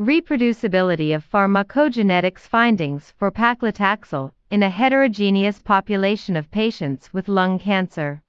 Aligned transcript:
Reproducibility 0.00 1.14
of 1.14 1.24
pharmacogenetics 1.30 2.48
findings 2.48 3.12
for 3.16 3.30
paclitaxel 3.30 4.32
in 4.50 4.64
a 4.64 4.68
heterogeneous 4.68 5.62
population 5.62 6.34
of 6.34 6.50
patients 6.50 7.12
with 7.14 7.28
lung 7.28 7.60
cancer. 7.60 8.20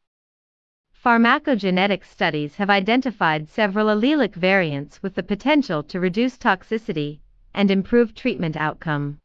Pharmacogenetic 1.03 2.05
studies 2.05 2.55
have 2.57 2.69
identified 2.69 3.49
several 3.49 3.87
allelic 3.87 4.35
variants 4.35 5.01
with 5.01 5.15
the 5.15 5.23
potential 5.23 5.81
to 5.81 5.99
reduce 5.99 6.37
toxicity 6.37 7.17
and 7.55 7.71
improve 7.71 8.13
treatment 8.13 8.55
outcome. 8.55 9.17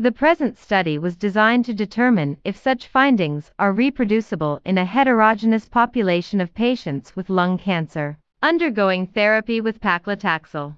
The 0.00 0.10
present 0.10 0.58
study 0.58 0.98
was 0.98 1.16
designed 1.16 1.64
to 1.66 1.74
determine 1.74 2.38
if 2.42 2.56
such 2.56 2.88
findings 2.88 3.52
are 3.56 3.72
reproducible 3.72 4.60
in 4.64 4.78
a 4.78 4.84
heterogeneous 4.84 5.68
population 5.68 6.40
of 6.40 6.52
patients 6.54 7.14
with 7.14 7.30
lung 7.30 7.56
cancer 7.56 8.18
undergoing 8.42 9.06
therapy 9.06 9.60
with 9.60 9.80
paclitaxel. 9.80 10.74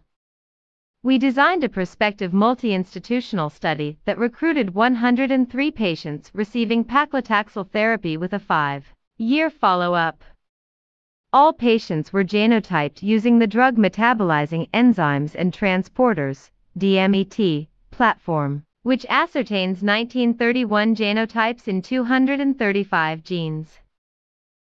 We 1.03 1.19
designed 1.19 1.65
a 1.65 1.69
prospective 1.69 2.33
multi-institutional 2.33 3.51
study 3.51 3.99
that 4.05 4.19
recruited 4.19 4.75
103 4.75 5.71
patients 5.71 6.31
receiving 6.35 6.85
paclitaxel 6.85 7.71
therapy 7.71 8.17
with 8.17 8.33
a 8.33 8.41
5-year 8.41 9.51
follow-up. 9.51 10.25
All 11.33 11.53
patients 11.53 12.13
were 12.13 12.25
genotyped 12.25 13.03
using 13.03 13.39
the 13.39 13.47
drug 13.47 13.77
metabolizing 13.77 14.71
enzymes 14.71 15.35
and 15.35 15.53
transporters 15.53 16.51
DMET 16.79 17.69
platform 17.91 18.65
which 18.89 19.05
ascertains 19.11 19.83
1931 19.83 20.97
genotypes 20.97 21.69
in 21.69 21.83
235 21.83 23.23
genes. 23.23 23.81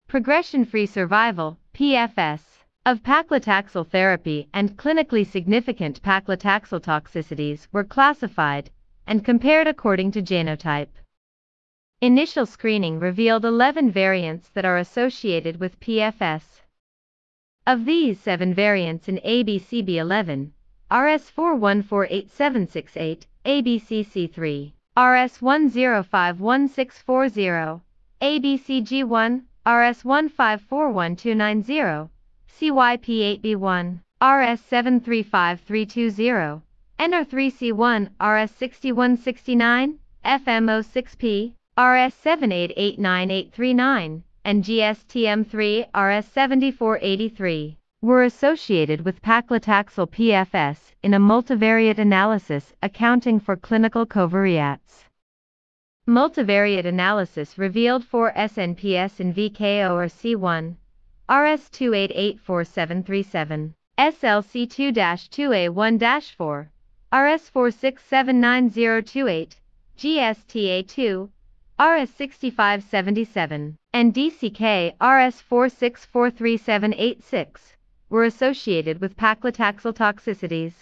Progression-free 0.07 0.85
survival, 0.85 1.57
PFS, 1.73 2.54
of 2.87 3.01
paclitaxel 3.01 3.89
therapy 3.89 4.47
and 4.53 4.77
clinically 4.77 5.25
significant 5.25 5.99
paclitaxel 6.03 6.79
toxicities 6.79 7.67
were 7.71 7.83
classified 7.83 8.69
and 9.07 9.25
compared 9.25 9.65
according 9.65 10.11
to 10.11 10.21
genotype. 10.21 10.91
Initial 12.01 12.45
screening 12.45 12.99
revealed 12.99 13.43
11 13.43 13.89
variants 13.89 14.49
that 14.49 14.65
are 14.65 14.77
associated 14.77 15.59
with 15.59 15.79
PFS. 15.79 16.61
Of 17.65 17.85
these, 17.85 18.19
7 18.19 18.53
variants 18.53 19.07
in 19.07 19.19
ABCB11, 19.25 20.51
RS4148768, 20.91 23.25
ABCC3, 23.45 24.73
RS10516440, 24.95 27.81
ABCG1, 28.21 29.41
RS1541290, 29.65 32.09
CYP8B1, 32.59 33.99
RS735320, 34.21 36.61
NR3C1, 36.99 38.09
RS6169, 38.19 39.95
FMO6P, 40.25 41.53
RS78898939, 41.77 44.21
and 44.45 44.63
GSTM3, 44.63 45.91
RS7483 45.91 47.75
were 48.01 48.23
associated 48.23 49.03
with 49.03 49.21
paclitaxel 49.21 50.07
PFS 50.07 50.77
in 51.01 51.15
a 51.15 51.19
multivariate 51.19 51.97
analysis 51.97 52.71
accounting 52.83 53.39
for 53.39 53.55
clinical 53.55 54.05
covariates. 54.05 55.05
Multivariate 56.07 56.85
analysis 56.85 57.57
revealed 57.57 58.05
four 58.05 58.31
SNPS 58.33 59.19
in 59.19 59.33
VKORC1, 59.33 60.75
RS28843737, 61.29 63.73
SLC22A14, 63.97 66.67
RS46790028, 67.11 69.55
GSTA2, 69.97 71.29
RS6577, 71.79 73.75
and 73.93 74.13
DCK 74.13 74.95
RS46438786 74.97 77.73
were 78.09 78.23
associated 78.23 79.01
with 79.01 79.17
paclitaxel 79.17 79.93
toxicities. 79.93 80.73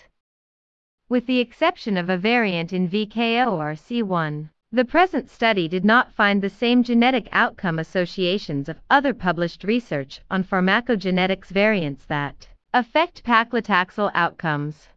With 1.09 1.25
the 1.25 1.39
exception 1.39 1.97
of 1.97 2.09
a 2.09 2.17
variant 2.17 2.71
in 2.73 2.89
VKORC1, 2.89 4.49
the 4.75 4.83
present 4.83 5.29
study 5.29 5.67
did 5.67 5.85
not 5.85 6.11
find 6.11 6.41
the 6.41 6.49
same 6.49 6.81
genetic 6.81 7.29
outcome 7.31 7.77
associations 7.77 8.67
of 8.67 8.81
other 8.89 9.13
published 9.13 9.63
research 9.63 10.19
on 10.31 10.43
pharmacogenetics 10.43 11.49
variants 11.49 12.05
that 12.05 12.47
affect 12.73 13.23
paclitaxel 13.23 14.09
outcomes. 14.15 14.89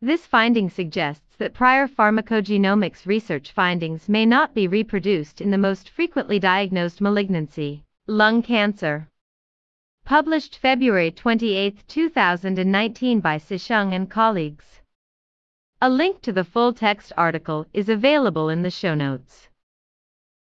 This 0.00 0.26
finding 0.26 0.70
suggests 0.70 1.36
that 1.36 1.52
prior 1.52 1.86
pharmacogenomics 1.86 3.04
research 3.04 3.52
findings 3.52 4.08
may 4.08 4.24
not 4.24 4.54
be 4.54 4.66
reproduced 4.66 5.42
in 5.42 5.50
the 5.50 5.58
most 5.58 5.90
frequently 5.90 6.38
diagnosed 6.38 7.02
malignancy, 7.02 7.84
lung 8.06 8.40
cancer. 8.42 9.06
Published 10.06 10.56
February 10.56 11.10
28, 11.10 11.86
2019 11.86 13.20
by 13.20 13.36
Sishung 13.36 13.92
and 13.92 14.08
colleagues. 14.10 14.79
A 15.82 15.88
link 15.88 16.20
to 16.22 16.32
the 16.32 16.44
full 16.44 16.74
text 16.74 17.10
article 17.16 17.66
is 17.72 17.88
available 17.88 18.50
in 18.50 18.60
the 18.60 18.70
show 18.70 18.94
notes. 18.94 19.49